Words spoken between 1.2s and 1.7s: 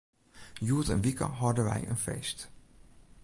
hâlde